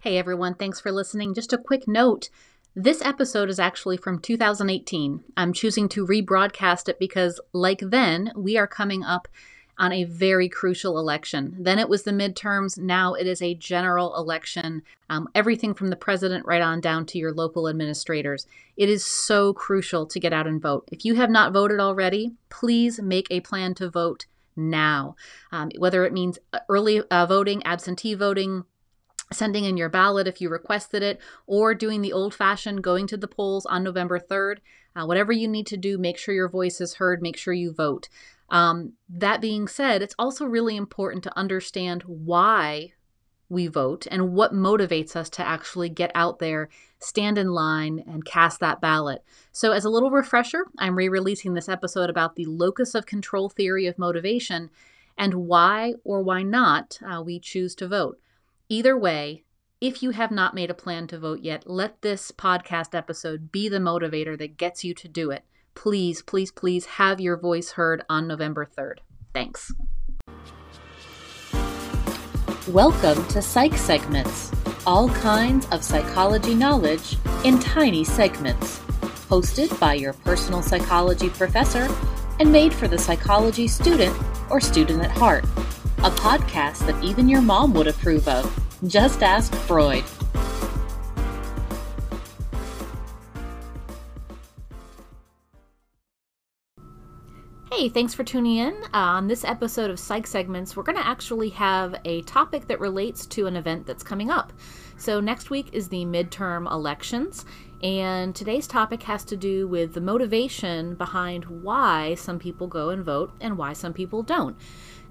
Hey 0.00 0.16
everyone, 0.16 0.54
thanks 0.54 0.78
for 0.78 0.92
listening. 0.92 1.34
Just 1.34 1.52
a 1.52 1.58
quick 1.58 1.88
note 1.88 2.30
this 2.76 3.02
episode 3.02 3.50
is 3.50 3.58
actually 3.58 3.96
from 3.96 4.20
2018. 4.20 5.24
I'm 5.36 5.52
choosing 5.52 5.88
to 5.88 6.06
rebroadcast 6.06 6.88
it 6.88 7.00
because, 7.00 7.40
like 7.52 7.80
then, 7.80 8.30
we 8.36 8.56
are 8.56 8.68
coming 8.68 9.02
up 9.02 9.26
on 9.76 9.90
a 9.90 10.04
very 10.04 10.48
crucial 10.48 11.00
election. 11.00 11.56
Then 11.58 11.80
it 11.80 11.88
was 11.88 12.04
the 12.04 12.12
midterms. 12.12 12.78
Now 12.78 13.14
it 13.14 13.26
is 13.26 13.42
a 13.42 13.56
general 13.56 14.14
election. 14.14 14.82
Um, 15.10 15.28
everything 15.34 15.74
from 15.74 15.88
the 15.88 15.96
president 15.96 16.46
right 16.46 16.62
on 16.62 16.80
down 16.80 17.04
to 17.06 17.18
your 17.18 17.32
local 17.32 17.66
administrators. 17.66 18.46
It 18.76 18.88
is 18.88 19.04
so 19.04 19.52
crucial 19.52 20.06
to 20.06 20.20
get 20.20 20.32
out 20.32 20.46
and 20.46 20.62
vote. 20.62 20.88
If 20.92 21.04
you 21.04 21.16
have 21.16 21.30
not 21.30 21.52
voted 21.52 21.80
already, 21.80 22.34
please 22.50 23.02
make 23.02 23.26
a 23.32 23.40
plan 23.40 23.74
to 23.74 23.90
vote 23.90 24.26
now. 24.54 25.16
Um, 25.50 25.70
whether 25.76 26.04
it 26.04 26.12
means 26.12 26.38
early 26.68 27.02
uh, 27.10 27.26
voting, 27.26 27.64
absentee 27.64 28.14
voting, 28.14 28.64
sending 29.32 29.64
in 29.64 29.76
your 29.76 29.88
ballot 29.88 30.26
if 30.26 30.40
you 30.40 30.48
requested 30.48 31.02
it, 31.02 31.20
or 31.46 31.74
doing 31.74 32.02
the 32.02 32.12
old 32.12 32.34
fashioned 32.34 32.82
going 32.82 33.06
to 33.06 33.16
the 33.16 33.28
polls 33.28 33.66
on 33.66 33.82
November 33.82 34.18
3rd. 34.18 34.58
Uh, 34.96 35.04
whatever 35.04 35.32
you 35.32 35.46
need 35.46 35.66
to 35.66 35.76
do, 35.76 35.98
make 35.98 36.18
sure 36.18 36.34
your 36.34 36.48
voice 36.48 36.80
is 36.80 36.94
heard, 36.94 37.22
make 37.22 37.36
sure 37.36 37.54
you 37.54 37.72
vote. 37.72 38.08
Um, 38.50 38.94
that 39.08 39.40
being 39.40 39.68
said, 39.68 40.02
it's 40.02 40.14
also 40.18 40.46
really 40.46 40.76
important 40.76 41.22
to 41.24 41.38
understand 41.38 42.02
why 42.02 42.92
we 43.48 43.66
vote 43.66 44.06
and 44.10 44.32
what 44.32 44.52
motivates 44.52 45.16
us 45.16 45.30
to 45.30 45.46
actually 45.46 45.88
get 45.88 46.10
out 46.14 46.38
there, 46.38 46.68
stand 46.98 47.38
in 47.38 47.48
line, 47.48 48.02
and 48.06 48.24
cast 48.24 48.60
that 48.60 48.80
ballot. 48.80 49.22
So, 49.52 49.72
as 49.72 49.84
a 49.84 49.90
little 49.90 50.10
refresher, 50.10 50.66
I'm 50.78 50.96
re 50.96 51.08
releasing 51.08 51.54
this 51.54 51.68
episode 51.68 52.10
about 52.10 52.36
the 52.36 52.46
locus 52.46 52.94
of 52.94 53.06
control 53.06 53.48
theory 53.48 53.86
of 53.86 53.98
motivation 53.98 54.70
and 55.16 55.34
why 55.34 55.94
or 56.04 56.22
why 56.22 56.42
not 56.42 56.98
uh, 57.02 57.22
we 57.22 57.40
choose 57.40 57.74
to 57.76 57.88
vote. 57.88 58.18
Either 58.70 58.98
way, 58.98 59.44
if 59.80 60.02
you 60.02 60.10
have 60.10 60.30
not 60.30 60.54
made 60.54 60.68
a 60.68 60.74
plan 60.74 61.06
to 61.06 61.18
vote 61.18 61.40
yet, 61.40 61.62
let 61.66 62.02
this 62.02 62.30
podcast 62.30 62.94
episode 62.94 63.50
be 63.50 63.66
the 63.66 63.78
motivator 63.78 64.36
that 64.36 64.58
gets 64.58 64.84
you 64.84 64.92
to 64.92 65.08
do 65.08 65.30
it. 65.30 65.42
Please, 65.74 66.20
please, 66.20 66.50
please 66.50 66.84
have 66.84 67.18
your 67.18 67.38
voice 67.38 67.70
heard 67.72 68.04
on 68.10 68.28
November 68.28 68.66
3rd. 68.66 68.98
Thanks. 69.32 69.72
Welcome 72.68 73.26
to 73.28 73.40
Psych 73.40 73.74
Segments, 73.74 74.52
all 74.86 75.08
kinds 75.08 75.66
of 75.68 75.82
psychology 75.82 76.54
knowledge 76.54 77.16
in 77.44 77.58
tiny 77.60 78.04
segments. 78.04 78.80
Hosted 79.30 79.80
by 79.80 79.94
your 79.94 80.12
personal 80.12 80.60
psychology 80.60 81.30
professor 81.30 81.88
and 82.38 82.52
made 82.52 82.74
for 82.74 82.86
the 82.86 82.98
psychology 82.98 83.66
student 83.66 84.14
or 84.50 84.60
student 84.60 85.02
at 85.02 85.10
heart 85.10 85.46
a 85.98 86.10
podcast 86.10 86.86
that 86.86 87.02
even 87.02 87.28
your 87.28 87.42
mom 87.42 87.74
would 87.74 87.88
approve 87.88 88.28
of. 88.28 88.64
Just 88.86 89.24
ask 89.24 89.52
Freud. 89.52 90.04
Hey, 97.72 97.88
thanks 97.88 98.14
for 98.14 98.22
tuning 98.22 98.58
in. 98.58 98.74
Uh, 98.94 99.18
on 99.18 99.26
this 99.26 99.44
episode 99.44 99.90
of 99.90 99.98
Psych 99.98 100.28
Segments, 100.28 100.76
we're 100.76 100.84
going 100.84 100.98
to 100.98 101.06
actually 101.06 101.48
have 101.50 101.96
a 102.04 102.22
topic 102.22 102.68
that 102.68 102.78
relates 102.78 103.26
to 103.26 103.48
an 103.48 103.56
event 103.56 103.84
that's 103.84 104.04
coming 104.04 104.30
up. 104.30 104.52
So, 104.98 105.18
next 105.18 105.50
week 105.50 105.70
is 105.72 105.88
the 105.88 106.04
midterm 106.04 106.70
elections, 106.70 107.44
and 107.82 108.36
today's 108.36 108.68
topic 108.68 109.02
has 109.02 109.24
to 109.24 109.36
do 109.36 109.66
with 109.66 109.94
the 109.94 110.00
motivation 110.00 110.94
behind 110.94 111.44
why 111.44 112.14
some 112.14 112.38
people 112.38 112.68
go 112.68 112.90
and 112.90 113.04
vote 113.04 113.32
and 113.40 113.58
why 113.58 113.72
some 113.72 113.92
people 113.92 114.22
don't 114.22 114.56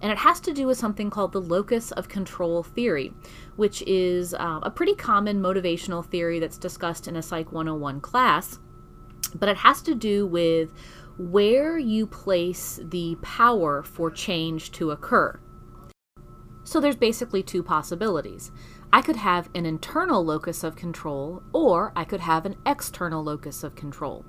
and 0.02 0.12
it 0.12 0.18
has 0.18 0.40
to 0.42 0.54
do 0.54 0.68
with 0.68 0.78
something 0.78 1.10
called 1.10 1.32
the 1.32 1.42
locus 1.42 1.92
of 1.92 2.08
control 2.08 2.64
theory, 2.64 3.14
which 3.56 3.82
is 3.84 4.34
uh, 4.34 4.60
a 4.64 4.72
pretty 4.72 4.96
common 4.96 5.42
motivational 5.42 6.06
theory 6.06 6.40
that's 6.40 6.58
discussed 6.58 7.08
in 7.08 7.16
a 7.16 7.22
Psych 7.22 7.52
101 7.52 8.02
class. 8.02 8.60
But 9.36 9.50
it 9.50 9.58
has 9.58 9.82
to 9.84 9.96
do 9.96 10.28
with 10.28 10.72
where 11.18 11.78
you 11.78 12.06
place 12.06 12.80
the 12.84 13.18
power 13.22 13.82
for 13.82 14.12
change 14.12 14.72
to 14.74 14.92
occur. 14.92 15.40
So 16.64 16.80
there's 16.80 16.96
basically 16.96 17.44
two 17.44 17.64
possibilities. 17.64 18.52
I 18.94 19.02
could 19.02 19.16
have 19.16 19.50
an 19.56 19.66
internal 19.66 20.24
locus 20.24 20.64
of 20.64 20.76
control, 20.76 21.44
or 21.54 21.92
I 21.96 22.04
could 22.04 22.22
have 22.22 22.46
an 22.46 22.56
external 22.66 23.24
locus 23.24 23.64
of 23.64 23.76
control. 23.76 24.26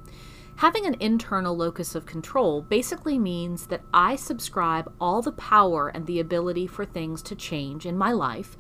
Having 0.59 0.87
an 0.87 0.97
internal 0.99 1.57
locus 1.57 1.95
of 1.95 2.05
control 2.05 2.63
basically 2.63 3.17
means 3.17 3.69
that 3.69 3.83
I 3.95 4.17
subscribe 4.17 4.93
all 5.01 5.23
the 5.23 5.31
power 5.31 5.87
and 5.87 6.05
the 6.05 6.19
ability 6.19 6.67
for 6.67 6.85
things 6.85 7.23
to 7.23 7.37
change 7.37 7.87
in 7.87 7.97
my 7.97 8.11
life 8.11 8.57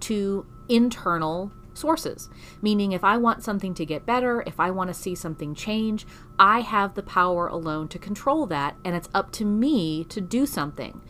to 0.00 0.46
internal 0.70 1.52
sources. 1.74 2.30
Meaning, 2.62 2.92
if 2.92 3.04
I 3.04 3.18
want 3.18 3.44
something 3.44 3.74
to 3.74 3.84
get 3.84 4.06
better, 4.06 4.42
if 4.46 4.58
I 4.58 4.70
want 4.70 4.88
to 4.88 4.94
see 4.94 5.14
something 5.14 5.54
change, 5.54 6.06
I 6.38 6.60
have 6.60 6.94
the 6.94 7.02
power 7.02 7.48
alone 7.48 7.88
to 7.88 7.98
control 7.98 8.46
that, 8.46 8.76
and 8.82 8.96
it's 8.96 9.10
up 9.12 9.30
to 9.32 9.44
me 9.44 10.04
to 10.04 10.22
do 10.22 10.46
something. 10.46 11.02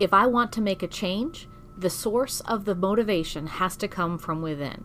If 0.00 0.14
I 0.14 0.28
want 0.28 0.50
to 0.52 0.62
make 0.62 0.82
a 0.82 0.88
change, 0.88 1.46
the 1.76 1.90
source 1.90 2.40
of 2.40 2.64
the 2.64 2.74
motivation 2.74 3.46
has 3.46 3.76
to 3.76 3.88
come 3.88 4.18
from 4.18 4.42
within. 4.42 4.84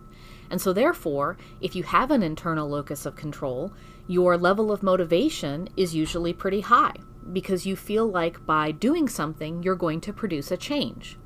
And 0.50 0.60
so, 0.60 0.72
therefore, 0.72 1.36
if 1.60 1.76
you 1.76 1.82
have 1.82 2.10
an 2.10 2.22
internal 2.22 2.68
locus 2.68 3.04
of 3.04 3.16
control, 3.16 3.72
your 4.06 4.38
level 4.38 4.72
of 4.72 4.82
motivation 4.82 5.68
is 5.76 5.94
usually 5.94 6.32
pretty 6.32 6.62
high 6.62 6.94
because 7.32 7.66
you 7.66 7.76
feel 7.76 8.06
like 8.06 8.44
by 8.46 8.70
doing 8.70 9.08
something, 9.08 9.62
you're 9.62 9.74
going 9.74 10.00
to 10.00 10.12
produce 10.12 10.50
a 10.50 10.56
change. 10.56 11.18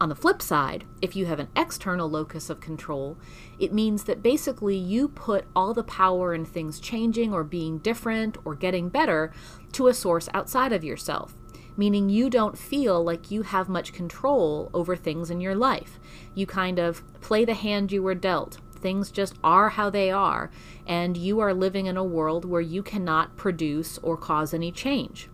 On 0.00 0.08
the 0.08 0.14
flip 0.14 0.40
side, 0.40 0.84
if 1.02 1.16
you 1.16 1.26
have 1.26 1.40
an 1.40 1.48
external 1.56 2.08
locus 2.08 2.50
of 2.50 2.60
control, 2.60 3.18
it 3.58 3.72
means 3.72 4.04
that 4.04 4.22
basically 4.22 4.76
you 4.76 5.08
put 5.08 5.44
all 5.56 5.74
the 5.74 5.82
power 5.82 6.32
in 6.32 6.44
things 6.44 6.78
changing 6.78 7.32
or 7.32 7.42
being 7.42 7.78
different 7.78 8.36
or 8.44 8.54
getting 8.54 8.88
better 8.88 9.32
to 9.72 9.88
a 9.88 9.94
source 9.94 10.28
outside 10.32 10.72
of 10.72 10.84
yourself, 10.84 11.34
meaning 11.78 12.10
you 12.10 12.28
don't 12.28 12.58
feel 12.58 13.02
like 13.02 13.30
you 13.30 13.40
have 13.40 13.70
much 13.70 13.94
control 13.94 14.68
over 14.74 14.94
things 14.94 15.30
in 15.30 15.40
your 15.40 15.54
life. 15.54 15.98
You 16.34 16.44
kind 16.44 16.78
of 16.78 17.02
play 17.22 17.46
the 17.46 17.54
hand 17.54 17.90
you 17.90 18.02
were 18.02 18.14
dealt, 18.14 18.58
Things 18.80 19.10
just 19.10 19.34
are 19.42 19.70
how 19.70 19.90
they 19.90 20.10
are, 20.10 20.50
and 20.86 21.16
you 21.16 21.40
are 21.40 21.52
living 21.52 21.86
in 21.86 21.96
a 21.96 22.04
world 22.04 22.44
where 22.44 22.60
you 22.60 22.82
cannot 22.82 23.36
produce 23.36 23.98
or 23.98 24.16
cause 24.16 24.54
any 24.54 24.70
change. 24.70 25.28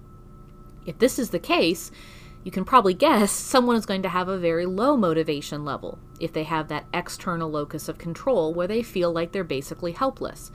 If 0.87 0.99
this 0.99 1.19
is 1.19 1.31
the 1.31 1.39
case, 1.39 1.91
you 2.43 2.51
can 2.51 2.65
probably 2.65 2.95
guess 2.95 3.31
someone 3.33 3.77
is 3.77 3.87
going 3.87 4.03
to 4.03 4.09
have 4.09 4.29
a 4.29 4.39
very 4.39 4.67
low 4.67 4.97
motivation 4.97 5.65
level 5.65 5.99
if 6.21 6.33
they 6.33 6.45
have 6.45 6.69
that 6.69 6.87
external 6.95 7.51
locus 7.51 7.89
of 7.89 7.99
control 7.99 8.55
where 8.55 8.67
they 8.67 8.83
feel 8.83 9.13
like 9.13 9.33
they're 9.33 9.45
basically 9.45 9.93
helpless. 9.93 10.51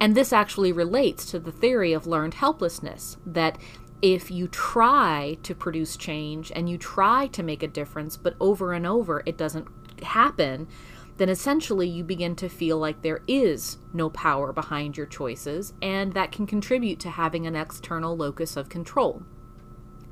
And 0.00 0.14
this 0.14 0.32
actually 0.32 0.70
relates 0.70 1.24
to 1.26 1.40
the 1.40 1.50
theory 1.50 1.92
of 1.92 2.06
learned 2.06 2.34
helplessness 2.34 3.16
that 3.26 3.58
if 4.00 4.30
you 4.30 4.48
try 4.48 5.36
to 5.42 5.54
produce 5.54 5.96
change 5.96 6.52
and 6.54 6.68
you 6.68 6.78
try 6.78 7.26
to 7.28 7.42
make 7.42 7.62
a 7.62 7.68
difference, 7.68 8.16
but 8.16 8.36
over 8.40 8.72
and 8.72 8.86
over 8.86 9.22
it 9.26 9.36
doesn't 9.36 9.66
happen, 10.02 10.68
then 11.16 11.28
essentially 11.28 11.88
you 11.88 12.04
begin 12.04 12.36
to 12.36 12.48
feel 12.48 12.78
like 12.78 13.02
there 13.02 13.22
is 13.26 13.78
no 13.92 14.08
power 14.08 14.52
behind 14.52 14.96
your 14.96 15.06
choices, 15.06 15.74
and 15.82 16.12
that 16.14 16.30
can 16.30 16.46
contribute 16.46 17.00
to 17.00 17.10
having 17.10 17.46
an 17.46 17.56
external 17.56 18.16
locus 18.16 18.56
of 18.56 18.68
control. 18.68 19.22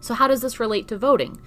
So, 0.00 0.14
how 0.14 0.26
does 0.26 0.42
this 0.42 0.60
relate 0.60 0.88
to 0.88 0.98
voting? 0.98 1.40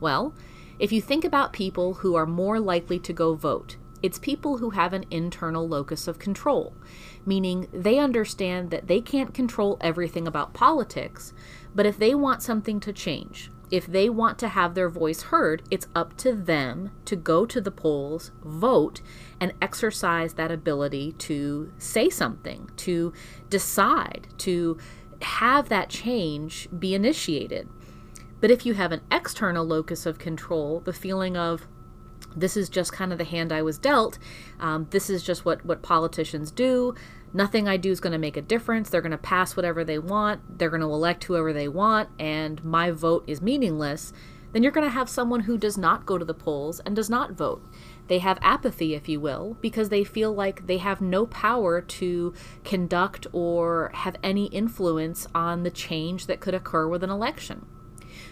Well, 0.00 0.34
if 0.78 0.90
you 0.90 1.00
think 1.00 1.24
about 1.24 1.52
people 1.52 1.94
who 1.94 2.16
are 2.16 2.26
more 2.26 2.58
likely 2.58 2.98
to 2.98 3.12
go 3.12 3.34
vote, 3.34 3.76
it's 4.04 4.18
people 4.18 4.58
who 4.58 4.68
have 4.68 4.92
an 4.92 5.06
internal 5.10 5.66
locus 5.66 6.06
of 6.06 6.18
control, 6.18 6.74
meaning 7.24 7.66
they 7.72 7.98
understand 7.98 8.70
that 8.70 8.86
they 8.86 9.00
can't 9.00 9.32
control 9.32 9.78
everything 9.80 10.28
about 10.28 10.52
politics, 10.52 11.32
but 11.74 11.86
if 11.86 11.96
they 11.96 12.14
want 12.14 12.42
something 12.42 12.80
to 12.80 12.92
change, 12.92 13.50
if 13.70 13.86
they 13.86 14.10
want 14.10 14.38
to 14.40 14.48
have 14.48 14.74
their 14.74 14.90
voice 14.90 15.22
heard, 15.22 15.62
it's 15.70 15.88
up 15.94 16.18
to 16.18 16.34
them 16.34 16.90
to 17.06 17.16
go 17.16 17.46
to 17.46 17.62
the 17.62 17.70
polls, 17.70 18.30
vote, 18.44 19.00
and 19.40 19.54
exercise 19.62 20.34
that 20.34 20.52
ability 20.52 21.12
to 21.12 21.72
say 21.78 22.10
something, 22.10 22.68
to 22.76 23.10
decide, 23.48 24.26
to 24.36 24.76
have 25.22 25.70
that 25.70 25.88
change 25.88 26.68
be 26.78 26.94
initiated. 26.94 27.70
But 28.42 28.50
if 28.50 28.66
you 28.66 28.74
have 28.74 28.92
an 28.92 29.00
external 29.10 29.64
locus 29.64 30.04
of 30.04 30.18
control, 30.18 30.80
the 30.80 30.92
feeling 30.92 31.38
of, 31.38 31.66
this 32.36 32.56
is 32.56 32.68
just 32.68 32.92
kind 32.92 33.12
of 33.12 33.18
the 33.18 33.24
hand 33.24 33.52
I 33.52 33.62
was 33.62 33.78
dealt. 33.78 34.18
Um, 34.60 34.86
this 34.90 35.08
is 35.10 35.22
just 35.22 35.44
what, 35.44 35.64
what 35.64 35.82
politicians 35.82 36.50
do. 36.50 36.94
Nothing 37.32 37.66
I 37.66 37.76
do 37.76 37.90
is 37.90 38.00
going 38.00 38.12
to 38.12 38.18
make 38.18 38.36
a 38.36 38.42
difference. 38.42 38.90
They're 38.90 39.00
going 39.00 39.10
to 39.10 39.18
pass 39.18 39.56
whatever 39.56 39.84
they 39.84 39.98
want. 39.98 40.58
They're 40.58 40.70
going 40.70 40.82
to 40.82 40.86
elect 40.86 41.24
whoever 41.24 41.52
they 41.52 41.68
want, 41.68 42.08
and 42.18 42.64
my 42.64 42.90
vote 42.90 43.24
is 43.26 43.42
meaningless. 43.42 44.12
Then 44.52 44.62
you're 44.62 44.70
going 44.70 44.86
to 44.86 44.92
have 44.92 45.08
someone 45.08 45.40
who 45.40 45.58
does 45.58 45.76
not 45.76 46.06
go 46.06 46.16
to 46.16 46.24
the 46.24 46.32
polls 46.32 46.78
and 46.86 46.94
does 46.94 47.10
not 47.10 47.32
vote. 47.32 47.60
They 48.06 48.20
have 48.20 48.38
apathy, 48.40 48.94
if 48.94 49.08
you 49.08 49.18
will, 49.18 49.56
because 49.60 49.88
they 49.88 50.04
feel 50.04 50.32
like 50.32 50.68
they 50.68 50.78
have 50.78 51.00
no 51.00 51.26
power 51.26 51.80
to 51.80 52.34
conduct 52.62 53.26
or 53.32 53.90
have 53.94 54.16
any 54.22 54.46
influence 54.46 55.26
on 55.34 55.64
the 55.64 55.72
change 55.72 56.26
that 56.26 56.38
could 56.38 56.54
occur 56.54 56.86
with 56.86 57.02
an 57.02 57.10
election. 57.10 57.66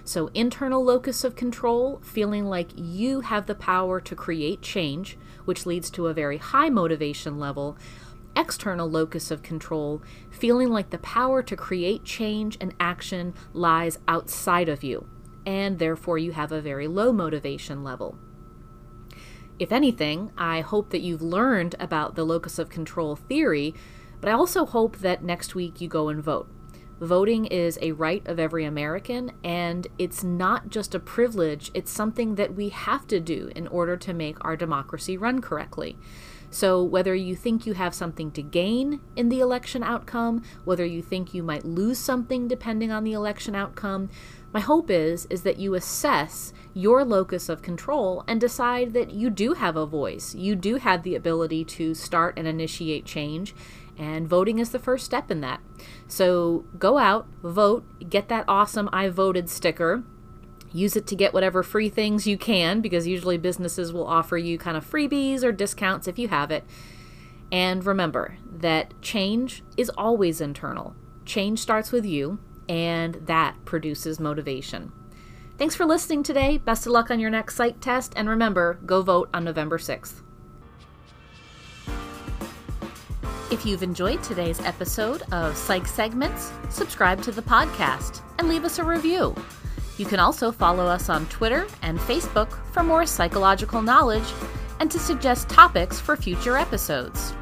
So, 0.05 0.31
internal 0.35 0.83
locus 0.83 1.23
of 1.23 1.37
control, 1.37 2.01
feeling 2.03 2.47
like 2.47 2.71
you 2.75 3.21
have 3.21 3.47
the 3.47 3.55
power 3.55 4.01
to 4.01 4.17
create 4.17 4.61
change, 4.61 5.17
which 5.45 5.65
leads 5.65 5.91
to 5.91 6.09
a 6.09 6.15
very 6.15 6.39
high 6.39 6.71
motivation 6.71 7.39
level. 7.39 7.79
External 8.35 8.91
locus 8.91 9.31
of 9.31 9.43
control, 9.43 10.03
feeling 10.31 10.71
like 10.71 10.91
the 10.91 10.99
power 10.99 11.43
to 11.43 11.55
create 11.55 12.05
change 12.05 12.59
and 12.61 12.75
action 12.81 13.35
lies 13.53 13.99
outside 14.09 14.69
of 14.69 14.83
you, 14.83 15.07
and 15.47 15.79
therefore 15.79 16.19
you 16.19 16.33
have 16.33 16.51
a 16.51 16.61
very 16.61 16.89
low 16.89 17.13
motivation 17.13 17.85
level. 17.85 18.19
If 19.59 19.71
anything, 19.71 20.33
I 20.37 20.63
hope 20.63 20.91
that 20.91 21.03
you've 21.03 21.23
learned 21.23 21.77
about 21.79 22.17
the 22.17 22.25
locus 22.25 22.59
of 22.59 22.71
control 22.71 23.15
theory, 23.15 23.75
but 24.21 24.29
I 24.29 24.33
also 24.33 24.67
hope 24.67 24.99
that 24.99 25.23
next 25.23 25.55
week 25.55 25.81
you 25.81 25.89
go 25.89 26.09
and 26.09 26.21
vote. 26.21 26.49
Voting 27.03 27.47
is 27.47 27.81
a 27.83 27.91
right 27.91 28.25
of 28.29 28.39
every 28.39 28.65
American, 28.65 29.33
and 29.43 29.89
it's 29.99 30.23
not 30.23 30.69
just 30.69 30.95
a 30.95 31.01
privilege, 31.01 31.69
it's 31.75 31.91
something 31.91 32.37
that 32.37 32.55
we 32.55 32.69
have 32.69 33.09
to 33.09 33.19
do 33.19 33.51
in 33.57 33.67
order 33.67 33.97
to 33.97 34.15
make 34.15 34.37
our 34.45 34.55
democracy 34.55 35.17
run 35.17 35.41
correctly. 35.41 35.97
So, 36.53 36.85
whether 36.85 37.15
you 37.15 37.35
think 37.35 37.67
you 37.67 37.73
have 37.73 37.95
something 37.95 38.31
to 38.33 38.43
gain 38.43 39.01
in 39.17 39.31
the 39.31 39.41
election 39.41 39.83
outcome, 39.83 40.43
whether 40.65 40.85
you 40.85 41.01
think 41.01 41.33
you 41.33 41.43
might 41.43 41.65
lose 41.65 41.99
something 41.99 42.47
depending 42.47 42.93
on 42.93 43.05
the 43.05 43.15
election 43.15 43.55
outcome, 43.55 44.11
my 44.53 44.61
hope 44.61 44.91
is 44.91 45.25
is 45.31 45.45
that 45.45 45.59
you 45.59 45.75
assess 45.75 46.53
your 46.75 47.07
locus 47.07 47.49
of 47.49 47.63
control 47.63 48.23
and 48.29 48.39
decide 48.39 48.93
that 48.93 49.13
you 49.13 49.31
do 49.31 49.55
have 49.55 49.77
a 49.77 49.87
voice. 49.87 50.35
You 50.35 50.55
do 50.55 50.77
have 50.77 51.05
the 51.05 51.15
ability 51.15 51.65
to 51.65 51.95
start 51.95 52.35
and 52.37 52.47
initiate 52.47 53.07
change, 53.07 53.55
and 53.97 54.29
voting 54.29 54.59
is 54.59 54.73
the 54.73 54.79
first 54.79 55.07
step 55.07 55.31
in 55.31 55.41
that. 55.41 55.61
So 56.07 56.67
go 56.79 56.99
out, 56.99 57.27
vote, 57.43 57.87
get 58.11 58.29
that 58.29 58.45
awesome 58.47 58.91
I 58.93 59.09
voted 59.09 59.49
sticker. 59.49 60.05
Use 60.73 60.97
it 60.97 61.07
to 61.09 61.17
get 61.17 61.35
whatever 61.35 61.63
free 61.63 61.89
things 61.89 62.27
you 62.27 62.39
can 62.39 62.81
because 62.81 63.07
usually 63.07 63.39
businesses 63.39 63.93
will 63.93 64.07
offer 64.07 64.39
you 64.39 64.59
kind 64.59 64.77
of 64.77 64.89
freebies 64.89 65.43
or 65.43 65.53
discounts 65.53 66.09
if 66.09 66.19
you 66.19 66.29
have 66.29 66.51
it. 66.51 66.65
And 67.51 67.85
remember 67.85 68.39
that 68.51 69.01
change 69.03 69.63
is 69.77 69.91
always 69.91 70.41
internal. 70.41 70.97
Change 71.27 71.59
starts 71.59 71.93
with 71.93 72.07
you, 72.07 72.39
and 72.69 73.15
that 73.27 73.63
produces 73.67 74.19
motivation. 74.19 74.93
Thanks 75.59 75.75
for 75.75 75.85
listening 75.85 76.23
today. 76.23 76.57
Best 76.57 76.87
of 76.87 76.93
luck 76.93 77.11
on 77.11 77.21
your 77.21 77.31
next 77.31 77.57
psych 77.57 77.79
test, 77.81 78.15
and 78.17 78.29
remember, 78.29 78.81
go 78.87 79.03
vote 79.03 79.29
on 79.35 79.45
November 79.45 79.79
6th. 79.79 80.23
If 83.51 83.67
you've 83.67 83.83
enjoyed 83.83 84.23
today's 84.23 84.61
episode 84.61 85.23
of 85.31 85.55
Psych 85.55 85.87
Segments, 85.87 86.51
subscribe 86.71 87.21
to 87.23 87.33
the 87.33 87.43
podcast 87.43 88.23
and 88.39 88.49
leave 88.49 88.65
us 88.65 88.79
a 88.79 88.85
review. 88.85 89.37
You 90.03 90.09
can 90.09 90.19
also 90.19 90.51
follow 90.51 90.87
us 90.87 91.09
on 91.09 91.27
Twitter 91.27 91.65
and 91.83 91.97
Facebook 91.97 92.59
for 92.73 92.83
more 92.83 93.07
psychological 93.07 93.83
knowledge 93.83 94.29
and 94.81 94.91
to 94.91 94.99
suggest 94.99 95.49
topics 95.49 96.01
for 96.01 96.17
future 96.17 96.57
episodes. 96.57 97.33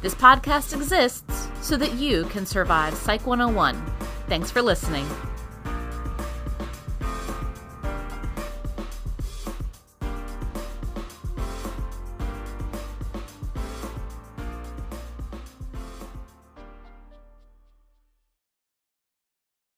This 0.00 0.14
podcast 0.14 0.72
exists 0.72 1.48
so 1.60 1.76
that 1.76 1.94
you 1.94 2.22
can 2.26 2.46
survive 2.46 2.94
Psych 2.94 3.26
101 3.26 3.74
Thanks 4.28 4.48
for 4.48 4.62
listening. 4.62 5.08